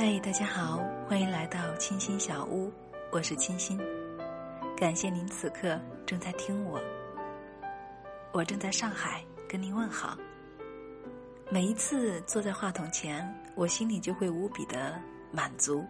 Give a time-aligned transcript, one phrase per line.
[0.00, 2.72] 嗨，大家好，欢迎来到清新小屋，
[3.10, 3.76] 我是清新。
[4.76, 5.76] 感谢您此刻
[6.06, 6.80] 正在听我，
[8.30, 10.16] 我正在上海跟您问好。
[11.50, 15.02] 每一次坐在话筒前，我心里就会无比的
[15.32, 15.84] 满足，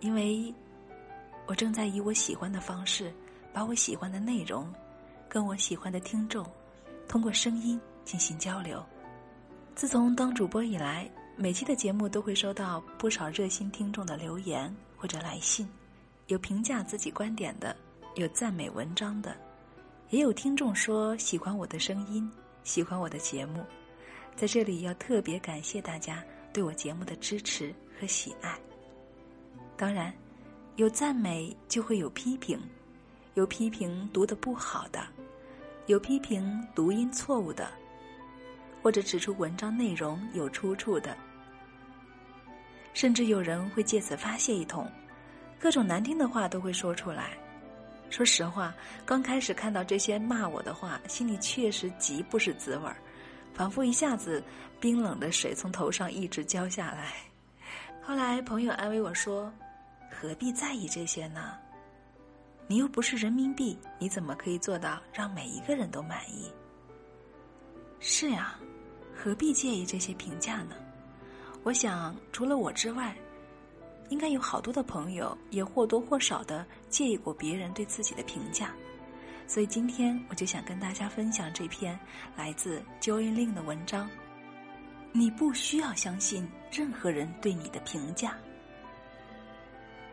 [0.00, 0.54] 因为
[1.46, 3.10] 我正在以我喜欢的方式，
[3.50, 4.70] 把我喜欢的内容，
[5.26, 6.44] 跟我喜欢的听众，
[7.08, 8.84] 通过声音进行交流。
[9.74, 11.10] 自从当主播以来，
[11.42, 15.68] 每期的节目都会收到不少热心听众的留言或者来信，
[16.28, 17.74] 有评价自己观点的，
[18.14, 19.36] 有赞美文章的，
[20.10, 22.30] 也有听众说喜欢我的声音，
[22.62, 23.64] 喜欢我的节目。
[24.36, 28.56] 在这里要特别感谢大家对我节目的支持和喜爱。
[29.76, 30.14] 当然，
[30.76, 32.56] 有赞美就会有批评，
[33.34, 35.04] 有批评读的不好的，
[35.86, 37.68] 有批评读音错误的，
[38.80, 41.16] 或者指出文章内容有出处的，
[42.94, 44.90] 甚至有人会借此发泄一通，
[45.58, 47.36] 各种难听的话都会说出来。
[48.10, 48.74] 说实话，
[49.06, 52.96] 刚开始看到这些骂我的话，心里确实极不是滋味儿。
[53.54, 54.42] 仿佛一下子
[54.80, 57.14] 冰冷的水从头上一直浇下来。
[58.02, 59.52] 后来朋友安慰我说
[60.10, 61.54] ：“何必在意这些呢？
[62.66, 66.50] 你又不是人民币，你怎么可以做到让每一个人都满意？”
[68.00, 68.58] 是呀，
[69.14, 70.74] 何必介意这些评价呢？
[71.64, 73.16] 我想，除了我之外，
[74.08, 78.74] 应该有好多的朋友也或多或少的介意过别人对自己的评价。
[79.46, 81.98] 所以今天我就想跟大家分享这篇
[82.36, 84.08] 来自 Joy Lin 的文章。
[85.12, 88.36] 你不需要相信任何人对你的评价。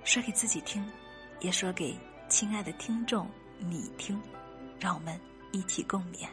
[0.03, 0.85] 说给自己听，
[1.39, 3.27] 也说给亲爱的听众
[3.57, 4.21] 你听，
[4.79, 5.19] 让我们
[5.51, 6.27] 一起共勉。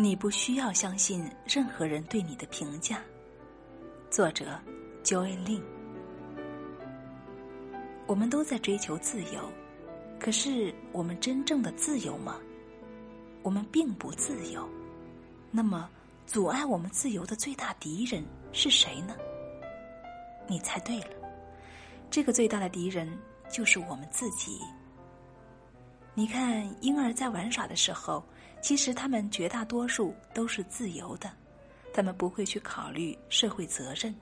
[0.00, 3.00] 你不需要相信任何人对你的评价。
[4.08, 4.56] 作者。
[5.02, 5.62] Joy Lin，
[8.06, 9.50] 我们都在追求自由，
[10.20, 12.36] 可是我们真正的自由吗？
[13.42, 14.68] 我们并不自由。
[15.50, 15.88] 那么，
[16.26, 18.22] 阻碍我们自由的最大敌人
[18.52, 19.16] 是谁呢？
[20.46, 21.10] 你猜对了，
[22.10, 23.10] 这个最大的敌人
[23.50, 24.60] 就是我们自己。
[26.12, 28.22] 你看，婴儿在玩耍的时候，
[28.60, 31.30] 其实他们绝大多数都是自由的，
[31.92, 34.14] 他们不会去考虑社会责任。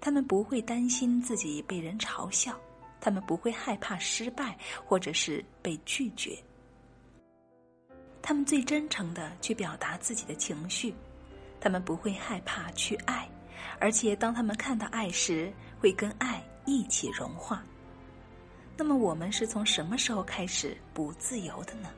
[0.00, 2.56] 他们不会担心自己被人嘲笑，
[3.00, 6.38] 他们不会害怕失败或者是被拒绝。
[8.22, 10.94] 他们最真诚的去表达自己的情绪，
[11.60, 13.28] 他们不会害怕去爱，
[13.80, 17.64] 而且当他们看到爱时，会跟爱一起融化。
[18.76, 21.90] 那么，我们是从什么时候开始不自由的呢？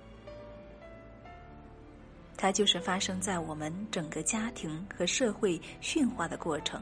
[2.40, 6.80] 它就是发生在我们整个家庭和社会驯化的过程。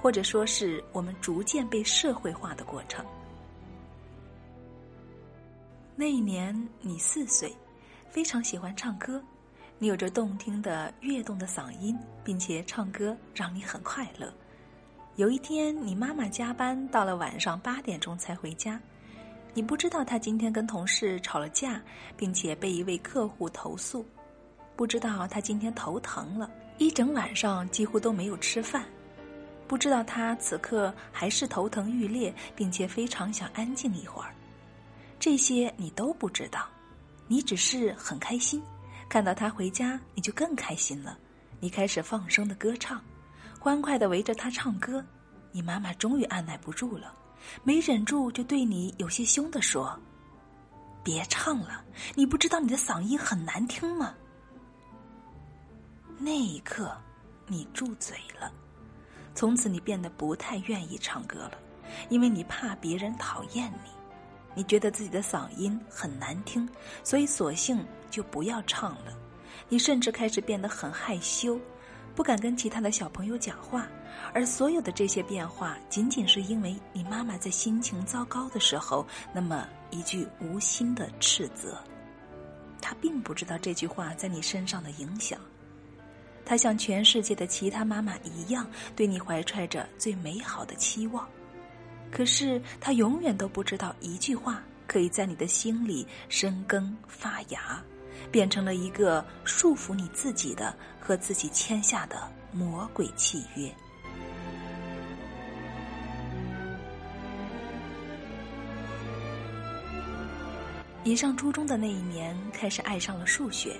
[0.00, 3.04] 或者说是我们逐渐被社会化的过程。
[5.96, 7.52] 那一年你四岁，
[8.08, 9.20] 非常喜欢唱歌，
[9.76, 14.32] 你有着动听的悦动的嗓音，并且唱歌让你很快乐。
[15.16, 18.80] 有一天，你妈妈加班到了晚上八点钟才回家，
[19.52, 21.82] 你不知道她今天跟同事吵了架，
[22.16, 24.06] 并且被一位客户投诉，
[24.78, 28.84] 不知道他今天头疼了，一整晚上几乎都没有吃饭。
[29.66, 34.32] 不知道他此刻还是头疼欲裂，并且非常想安静一会儿。
[35.18, 36.64] 这些你都不知道，
[37.26, 38.62] 你只是很开心，
[39.08, 41.18] 看到他回家你就更开心了。
[41.58, 43.02] 你开始放声的歌唱，
[43.58, 45.04] 欢快的围着他唱歌。
[45.50, 47.12] 你妈妈终于按耐不住了，
[47.64, 49.98] 没忍住就对你有些凶的说
[51.02, 51.82] ：“别唱了，
[52.14, 54.14] 你不知道你的嗓音很难听吗？”
[56.20, 56.90] 那一刻，
[57.46, 58.52] 你住嘴了。
[59.34, 61.52] 从此，你变得不太愿意唱歌了，
[62.08, 63.90] 因为你怕别人讨厌你，
[64.52, 66.68] 你觉得自己的嗓音很难听，
[67.04, 69.16] 所以索性就不要唱了。
[69.68, 71.56] 你甚至开始变得很害羞，
[72.16, 73.86] 不敢跟其他的小朋友讲话。
[74.34, 81.78] 而所有的这些变化，仅仅是因为你妈妈在心情糟糕的时候，那么一句无心的斥责。
[82.80, 85.38] 她并不知道这句话在你身上的影响。
[86.48, 88.66] 他像全世界的其他妈妈一样，
[88.96, 91.28] 对你怀揣着最美好的期望，
[92.10, 97.84] 可是他永远都不知道一句话可以在你的心里生根发芽，
[98.32, 102.16] 变成了一个束缚你自己的和自己签下的
[102.50, 103.70] 魔鬼契约。
[111.04, 113.76] 你上初中的那一年，开始爱上了数学，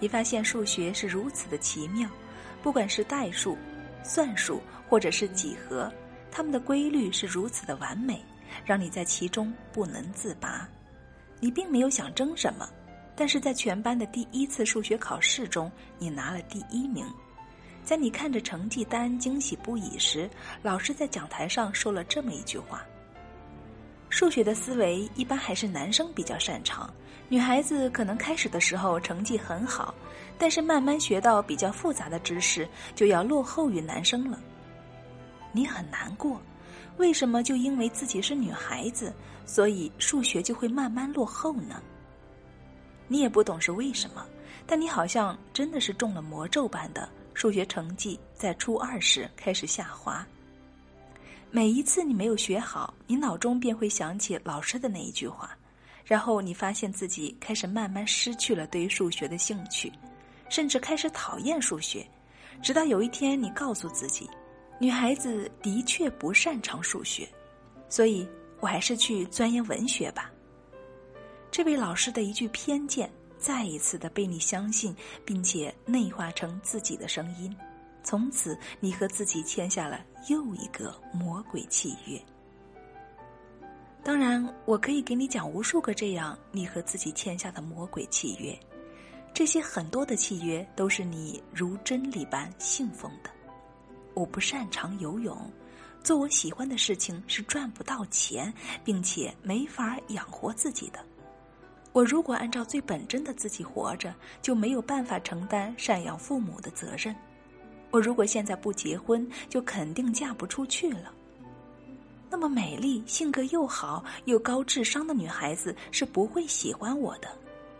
[0.00, 2.08] 你发现数学是如此的奇妙，
[2.62, 3.56] 不管是代数、
[4.02, 5.92] 算术，或者是几何，
[6.30, 8.22] 它们的规律是如此的完美，
[8.64, 10.68] 让你在其中不能自拔。
[11.40, 12.68] 你并没有想争什么，
[13.16, 17.06] 但是在全班的第一次数学考试中，你拿了第一名。
[17.82, 20.28] 在你看着成绩单惊喜不已时，
[20.62, 22.82] 老师在讲台上说了这么一句话。
[24.14, 26.88] 数学的思维一般还是男生比较擅长，
[27.28, 29.92] 女孩子可能开始的时候成绩很好，
[30.38, 34.38] 但是慢慢学到比较复杂的知识就要落后于男生了。
[35.50, 36.40] 你很难过，
[36.96, 39.12] 为什么就因为自己是女孩子，
[39.46, 41.82] 所以数学就会慢慢落后呢？
[43.08, 44.24] 你也不懂是为什么，
[44.64, 50.24] 但你好像真的是中了魔咒般的，数学成绩在初二时开始下滑。
[51.54, 55.56] 每一次你没有学好，你脑中便会想起老师的那一句话，
[56.04, 59.92] 然后你发现自己开始慢慢失去了对于数学的兴趣，
[60.48, 62.04] 甚至开始讨厌数学。
[62.60, 64.28] 直到有一天，你告诉自己，
[64.80, 67.24] 女孩子的确不擅长数学，
[67.88, 68.28] 所以
[68.58, 70.32] 我还是去钻研文学吧。
[71.52, 73.08] 这位老师的一句偏见，
[73.38, 74.92] 再一次的被你相信，
[75.24, 77.56] 并且内化成自己的声音。
[78.04, 82.20] 从此，你和自己签下了又一个魔鬼契约。
[84.04, 88.56] 当然，我可以给你讲无数个这样你和自己签下的魔鬼契约，
[89.32, 93.30] 这些很多的契约都是你如真理般信奉的。
[94.12, 95.50] 我不擅长游泳，
[96.02, 98.52] 做我喜欢的事情是赚不到钱，
[98.84, 101.02] 并且没法养活自己的。
[101.92, 107.16] 我如果按照最本真的自己活着，就没有办法承担赡养父母的责任。
[107.94, 111.14] 我如果现在不结婚，就肯定嫁不出去了。
[112.28, 117.28] 那么美丽、性格又好又高智商的女孩子是不会喜欢我的，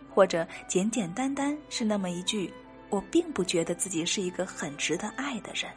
[0.09, 2.49] 或者简简单单是那么一句
[2.89, 5.69] “我并不觉得自己是一个很值得爱的人”，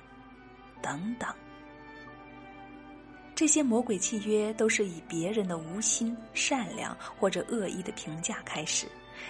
[0.81, 1.29] 等等。
[3.34, 8.87] 这些魔鬼契约都是以别人的无心、善良或者恶意的评价开始。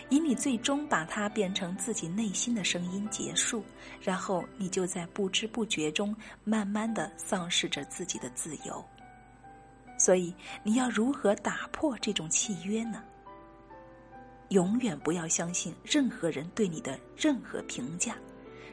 [0.09, 3.65] 以你最终把它变成自己内心的声音结束，
[4.01, 6.15] 然后你就在不知不觉中
[6.45, 8.85] 慢慢的丧失着自己的自由。
[9.99, 13.03] 所以你要如何打破这种契约呢？
[14.51, 18.17] 永远不要相信任何人对你的任何评价，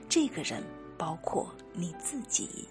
[0.08, 0.64] 这个人
[0.98, 2.68] 包括你自己。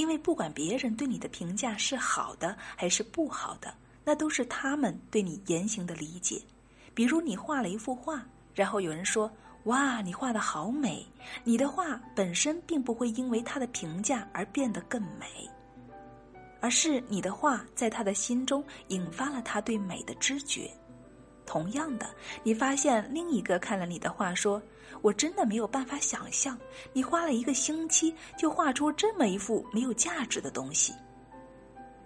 [0.00, 6.40] 因为不管别人对你的评价是好的还是不好的，那都是他们对你言行的理解。
[6.94, 8.24] 比如你画了一幅画，
[8.54, 9.30] 然后有人说
[9.64, 11.06] ：“哇，你画的好美。”
[11.44, 15.46] 你的画本身并不会因为他的评价而变得更美，
[16.62, 20.70] 而是你的画在他的心中引发了他对美的知觉。
[21.50, 22.08] 同样的，
[22.44, 24.62] 你发现另一个看了你的画说。
[25.02, 26.56] 我真的没有办法想象，
[26.92, 30.94] 你花了一个星期就画出这么一幅没有价值的东西。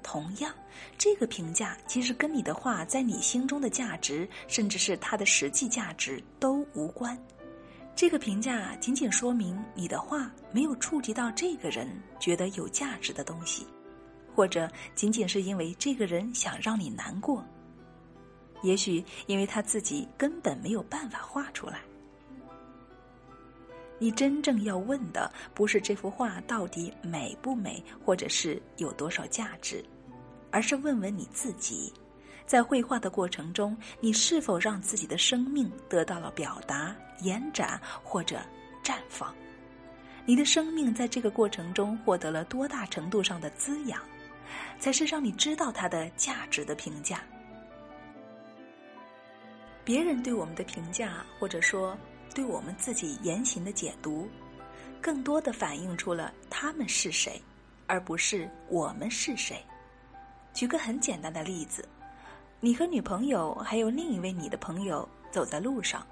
[0.03, 0.51] 同样，
[0.97, 7.19] 这个评价其实跟你的画在你心中的价值，甚至是它的实际价值都无关。
[7.95, 11.87] 这个评价仅仅说明你的画没有触及到这个人
[12.19, 13.67] 觉得有价值的东西，
[14.35, 17.45] 或者仅仅是因为这个人想让你难过，
[18.63, 21.81] 也许因为他自己根本没有办法画出来。
[23.99, 29.83] 你真正要问的不是这幅画到底美不美，或者是有多少价值，
[30.51, 31.93] 而是问问你自己，
[32.45, 38.41] 在绘画的过程中，你是否让自己的生命得到了表达、延展或者
[38.83, 39.33] 绽放？
[40.27, 44.03] 你的生命在这个过程中获得了多大程度上的滋养，
[44.79, 47.23] 才是让你知道它的价值的评价。
[49.85, 51.97] 别人对我们的评价，或者说。
[52.35, 54.29] 对我们自己言行的解读，
[55.01, 57.41] 更多的反映出了他们是谁，
[57.87, 59.65] 而不是我们是谁。
[60.53, 61.89] 举个很简单的例子，
[62.59, 66.05] 你和女朋友还有另一位你的朋友走在路上，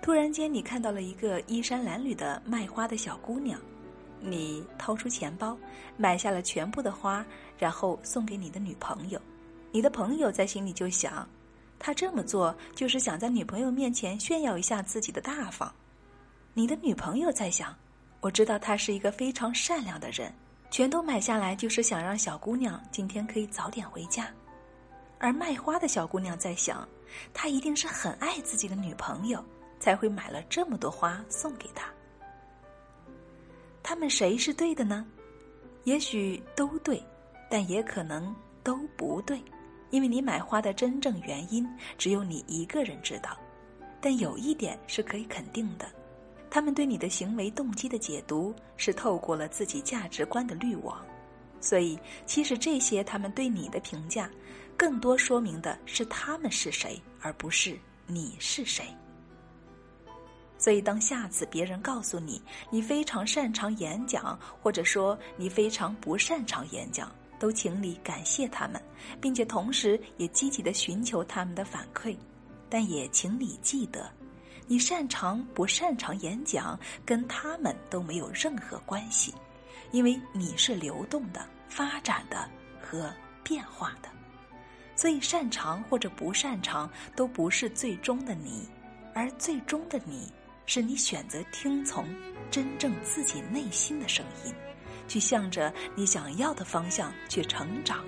[0.00, 3.60] 突然间你看到了一个衣衫褴褛的卖花的小姑娘，
[4.18, 5.58] 你掏出钱包
[5.98, 7.22] 买下了全部的花，
[7.58, 9.20] 然后送给你的女朋友。
[9.72, 11.28] 你的朋友在心里就想。
[11.78, 15.72] 他这么做就是想在女朋友面前炫耀一下自己的大方。
[16.54, 17.76] 你的女朋友在想：
[18.20, 20.32] 我知道他是一个非常善良的人，
[20.70, 24.28] 全都买下来就是想让小姑娘今天可以早点回家。
[25.18, 26.86] 而卖花的小姑娘在想：
[27.32, 29.44] 她一定是很爱自己的女朋友，
[29.78, 31.88] 才会买了这么多花送给她。
[33.82, 35.06] 他们谁是对的呢？
[35.84, 37.00] 也许都对，
[37.48, 39.40] 但也可能都不对，
[39.96, 43.34] 因为你买花的真正原因只有你一个人知道。
[43.98, 45.88] 但有一点是可以肯定的，
[46.50, 51.02] 他们对你的行为动机的解读是透过了自己价值观的滤网，
[51.62, 54.30] 所以其实这些他们对你的评价，
[54.76, 57.74] 更多说明的是他们是谁，而不是
[58.06, 58.84] 你是谁。
[60.58, 68.80] 所以，当下次别人告诉你你非常擅长演讲，或者说你非常不擅长演讲，都请你感谢他们，
[69.20, 72.16] 并且同时也积极的寻求他们的反馈。
[72.68, 74.10] 但也请你记得，
[74.66, 79.34] 你擅长不擅长演讲，跟他们都没有任何关系，
[79.92, 82.48] 因为你是流动的、发展的
[82.80, 83.12] 和
[83.42, 84.08] 变化的。
[84.96, 88.68] 所以，擅长或者不擅长都不是最终的你，
[89.14, 90.32] 而最终的你。
[90.68, 92.04] 是你选择听从
[92.50, 94.52] 真正自己内心的声音，
[95.08, 98.04] 去向着你想要的方向去成长，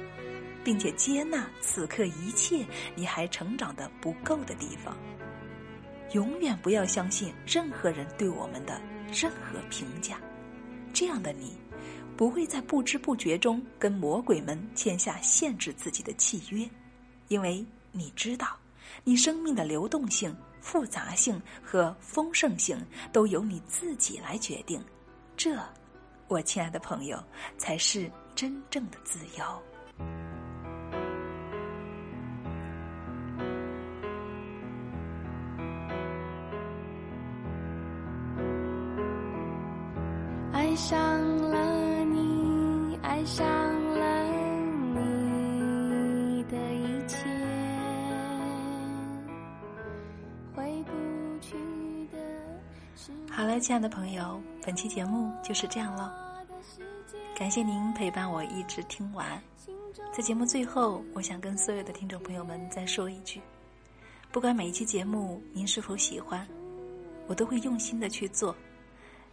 [0.62, 4.96] 并且接纳此刻一切你还成长的不够的地方。
[6.12, 8.80] 永远不要相信任何人对我们的
[9.12, 10.18] 任何评价，
[10.92, 11.56] 这样的你
[12.16, 16.68] 不会在不知不觉中跟魔鬼们签下限制自己的契约，
[17.28, 18.56] 因为你知道
[19.04, 20.34] 你生命的流动性。
[20.60, 22.76] 复杂性和丰盛性
[23.12, 24.84] 都由你自己来决定，
[25.36, 25.56] 这，
[26.28, 27.18] 我亲爱的朋友，
[27.56, 29.44] 才是真正的自由。
[40.52, 40.98] 爱上
[41.38, 43.57] 了你，爱上。
[53.58, 56.14] 亲爱的朋友，本期节目就是这样了。
[57.34, 59.40] 感谢您陪伴我一直听完。
[60.12, 63.40] 在节目最后，我想跟所有的听众朋友们再说一句：
[64.30, 66.46] 不管每一期节目您是否喜欢，
[67.26, 68.54] 我都会用心的去做。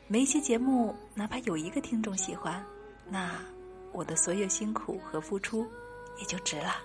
[0.07, 2.63] 每一期节目，哪怕有一个听众喜欢，
[3.07, 3.39] 那
[3.91, 5.65] 我的所有辛苦和付出
[6.19, 6.75] 也就值了。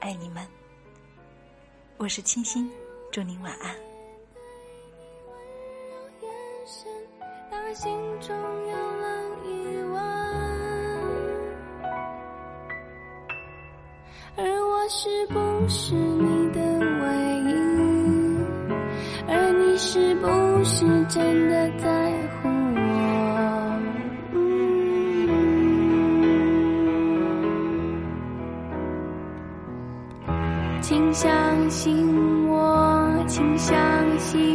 [0.00, 0.46] 爱你们，
[1.96, 2.70] 我是清新，
[3.10, 3.93] 祝您晚安。
[7.74, 7.90] 心
[8.20, 9.04] 中有了
[9.44, 9.48] 疑
[9.90, 10.00] 问，
[14.36, 15.34] 而我是不
[15.68, 16.60] 是你的
[17.02, 17.04] 唯
[17.50, 17.52] 一？
[19.26, 20.28] 而你是不
[20.62, 22.80] 是真的在乎我？
[30.80, 33.76] 请相信我，请相
[34.20, 34.53] 信。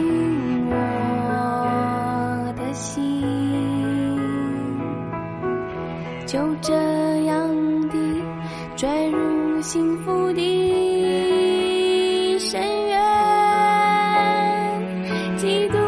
[15.39, 15.78] 嫉妒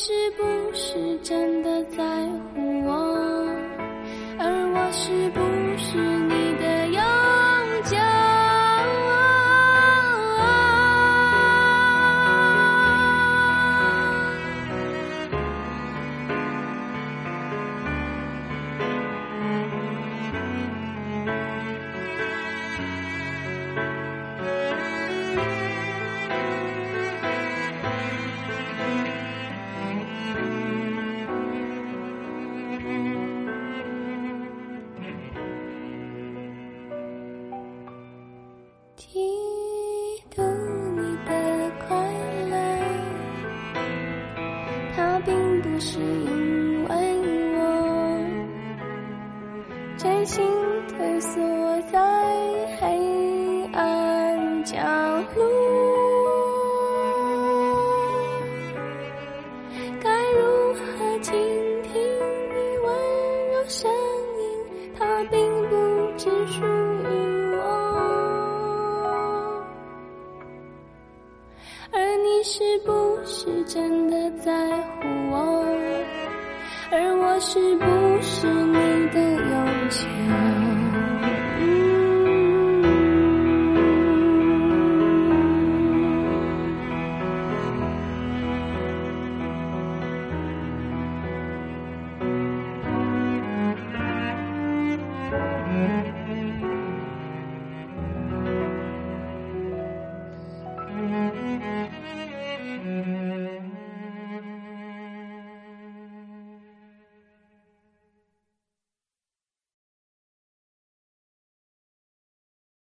[0.00, 2.04] 是不是真的在
[2.54, 3.48] 乎我？
[4.38, 5.47] 而我是不。